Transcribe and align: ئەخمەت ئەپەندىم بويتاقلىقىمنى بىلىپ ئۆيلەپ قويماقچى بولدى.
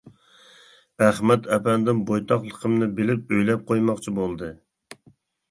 ئەخمەت 1.07 1.49
ئەپەندىم 1.55 1.99
بويتاقلىقىمنى 2.07 2.89
بىلىپ 3.01 3.37
ئۆيلەپ 3.37 3.69
قويماقچى 3.71 4.17
بولدى. 4.19 4.53